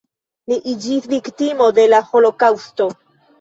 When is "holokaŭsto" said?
2.15-2.89